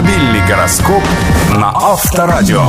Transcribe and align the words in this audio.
Автомобильный 0.00 0.48
гороскоп 0.48 1.02
на 1.50 1.72
Авторадио. 1.74 2.62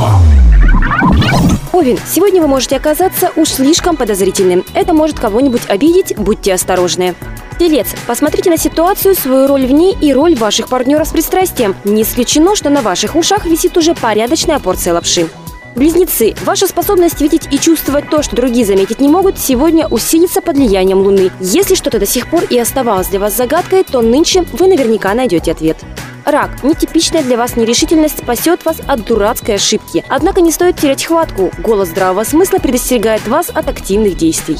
Овен, 1.72 1.98
сегодня 2.06 2.42
вы 2.42 2.46
можете 2.46 2.76
оказаться 2.76 3.32
уж 3.36 3.48
слишком 3.48 3.96
подозрительным. 3.96 4.66
Это 4.74 4.92
может 4.92 5.18
кого-нибудь 5.18 5.62
обидеть, 5.68 6.14
будьте 6.18 6.52
осторожны. 6.52 7.14
Телец, 7.58 7.86
посмотрите 8.06 8.50
на 8.50 8.58
ситуацию, 8.58 9.14
свою 9.14 9.46
роль 9.46 9.64
в 9.64 9.72
ней 9.72 9.96
и 9.98 10.12
роль 10.12 10.34
ваших 10.34 10.68
партнеров 10.68 11.08
с 11.08 11.12
пристрастием. 11.12 11.74
Не 11.84 12.02
исключено, 12.02 12.54
что 12.54 12.68
на 12.68 12.82
ваших 12.82 13.16
ушах 13.16 13.46
висит 13.46 13.78
уже 13.78 13.94
порядочная 13.94 14.58
порция 14.58 14.92
лапши. 14.92 15.30
Близнецы, 15.74 16.34
ваша 16.44 16.66
способность 16.66 17.22
видеть 17.22 17.48
и 17.50 17.58
чувствовать 17.58 18.10
то, 18.10 18.22
что 18.22 18.36
другие 18.36 18.66
заметить 18.66 19.00
не 19.00 19.08
могут, 19.08 19.38
сегодня 19.38 19.86
усилится 19.86 20.42
под 20.42 20.56
влиянием 20.56 20.98
Луны. 20.98 21.30
Если 21.40 21.76
что-то 21.76 21.98
до 21.98 22.04
сих 22.04 22.26
пор 22.28 22.44
и 22.44 22.58
оставалось 22.58 23.08
для 23.08 23.20
вас 23.20 23.34
загадкой, 23.34 23.84
то 23.84 24.02
нынче 24.02 24.44
вы 24.52 24.66
наверняка 24.66 25.14
найдете 25.14 25.52
ответ. 25.52 25.78
Рак. 26.24 26.62
Нетипичная 26.62 27.22
для 27.22 27.36
вас 27.36 27.56
нерешительность 27.56 28.18
спасет 28.18 28.64
вас 28.64 28.76
от 28.86 29.04
дурацкой 29.04 29.56
ошибки. 29.56 30.04
Однако 30.08 30.40
не 30.40 30.52
стоит 30.52 30.76
терять 30.76 31.04
хватку. 31.04 31.50
Голос 31.58 31.88
здравого 31.88 32.24
смысла 32.24 32.58
предостерегает 32.58 33.26
вас 33.26 33.50
от 33.50 33.68
активных 33.68 34.16
действий. 34.16 34.58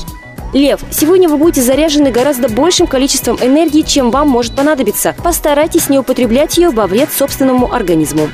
Лев, 0.52 0.80
сегодня 0.90 1.28
вы 1.28 1.38
будете 1.38 1.62
заряжены 1.62 2.10
гораздо 2.10 2.48
большим 2.48 2.86
количеством 2.86 3.38
энергии, 3.40 3.82
чем 3.82 4.10
вам 4.10 4.28
может 4.28 4.54
понадобиться. 4.54 5.14
Постарайтесь 5.22 5.88
не 5.88 5.98
употреблять 5.98 6.58
ее 6.58 6.70
во 6.70 6.86
вред 6.86 7.10
собственному 7.10 7.72
организму. 7.72 8.28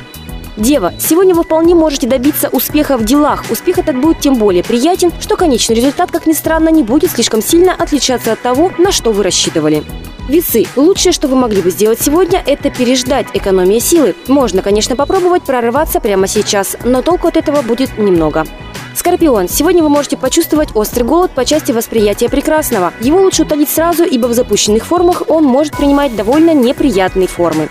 Дева, 0.56 0.92
сегодня 0.98 1.36
вы 1.36 1.44
вполне 1.44 1.76
можете 1.76 2.08
добиться 2.08 2.48
успеха 2.48 2.96
в 2.96 3.04
делах. 3.04 3.44
Успех 3.48 3.78
этот 3.78 3.96
будет 3.96 4.18
тем 4.18 4.34
более 4.34 4.64
приятен, 4.64 5.12
что 5.20 5.36
конечный 5.36 5.76
результат, 5.76 6.10
как 6.10 6.26
ни 6.26 6.32
странно, 6.32 6.70
не 6.70 6.82
будет 6.82 7.12
слишком 7.12 7.40
сильно 7.40 7.72
отличаться 7.72 8.32
от 8.32 8.40
того, 8.40 8.72
на 8.76 8.90
что 8.90 9.12
вы 9.12 9.22
рассчитывали. 9.22 9.84
Весы. 10.28 10.66
Лучшее, 10.76 11.12
что 11.12 11.26
вы 11.26 11.36
могли 11.36 11.62
бы 11.62 11.70
сделать 11.70 12.00
сегодня, 12.02 12.42
это 12.46 12.70
переждать 12.70 13.26
экономия 13.32 13.80
силы. 13.80 14.14
Можно, 14.26 14.60
конечно, 14.60 14.94
попробовать 14.94 15.42
прорываться 15.42 16.00
прямо 16.00 16.26
сейчас, 16.26 16.76
но 16.84 17.00
толку 17.00 17.28
от 17.28 17.38
этого 17.38 17.62
будет 17.62 17.96
немного. 17.96 18.46
Скорпион, 18.94 19.48
сегодня 19.48 19.82
вы 19.82 19.88
можете 19.88 20.18
почувствовать 20.18 20.76
острый 20.76 21.04
голод 21.04 21.30
по 21.30 21.46
части 21.46 21.72
восприятия 21.72 22.28
прекрасного. 22.28 22.92
Его 23.00 23.22
лучше 23.22 23.42
утолить 23.42 23.70
сразу, 23.70 24.04
ибо 24.04 24.26
в 24.26 24.34
запущенных 24.34 24.84
формах 24.84 25.22
он 25.28 25.44
может 25.44 25.74
принимать 25.76 26.14
довольно 26.14 26.52
неприятные 26.52 27.26
формы. 27.26 27.70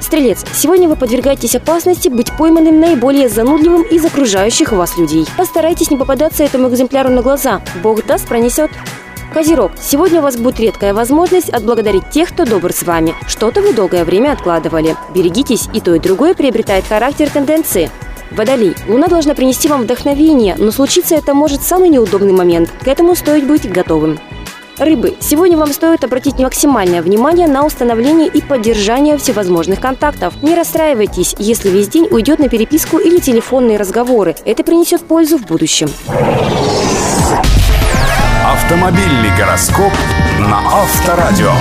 Стрелец, 0.00 0.44
сегодня 0.52 0.88
вы 0.88 0.96
подвергаетесь 0.96 1.54
опасности 1.54 2.08
быть 2.08 2.36
пойманным 2.36 2.80
наиболее 2.80 3.28
занудливым 3.28 3.82
из 3.82 4.04
окружающих 4.04 4.72
вас 4.72 4.98
людей. 4.98 5.24
Постарайтесь 5.36 5.90
не 5.90 5.96
попадаться 5.96 6.42
этому 6.42 6.68
экземпляру 6.68 7.10
на 7.10 7.22
глаза. 7.22 7.62
Бог 7.80 8.04
даст, 8.04 8.26
пронесет. 8.26 8.70
Козерог, 9.32 9.72
сегодня 9.80 10.20
у 10.20 10.22
вас 10.22 10.36
будет 10.36 10.60
редкая 10.60 10.92
возможность 10.92 11.48
отблагодарить 11.48 12.10
тех, 12.10 12.28
кто 12.28 12.44
добр 12.44 12.70
с 12.70 12.82
вами. 12.82 13.14
Что-то 13.26 13.62
вы 13.62 13.72
долгое 13.72 14.04
время 14.04 14.32
откладывали. 14.32 14.94
Берегитесь, 15.14 15.68
и 15.72 15.80
то, 15.80 15.94
и 15.94 15.98
другое 15.98 16.34
приобретает 16.34 16.84
характер 16.84 17.30
тенденции. 17.30 17.90
Водолей. 18.30 18.74
Луна 18.88 19.08
должна 19.08 19.34
принести 19.34 19.68
вам 19.68 19.82
вдохновение, 19.82 20.54
но 20.58 20.70
случиться 20.70 21.14
это 21.14 21.32
может 21.32 21.62
в 21.62 21.66
самый 21.66 21.88
неудобный 21.88 22.32
момент. 22.32 22.70
К 22.82 22.88
этому 22.88 23.14
стоит 23.14 23.46
быть 23.46 23.70
готовым. 23.70 24.18
Рыбы, 24.78 25.14
сегодня 25.20 25.56
вам 25.56 25.72
стоит 25.72 26.04
обратить 26.04 26.38
максимальное 26.38 27.00
внимание 27.00 27.46
на 27.46 27.64
установление 27.64 28.28
и 28.28 28.42
поддержание 28.42 29.16
всевозможных 29.16 29.80
контактов. 29.80 30.34
Не 30.42 30.54
расстраивайтесь, 30.54 31.34
если 31.38 31.70
весь 31.70 31.88
день 31.88 32.06
уйдет 32.10 32.38
на 32.38 32.50
переписку 32.50 32.98
или 32.98 33.18
телефонные 33.18 33.78
разговоры. 33.78 34.36
Это 34.44 34.62
принесет 34.62 35.02
пользу 35.02 35.38
в 35.38 35.46
будущем. 35.46 35.88
Автомобильный 38.72 39.36
гороскоп 39.36 39.92
на 40.38 40.56
Авторадио. 40.66 41.52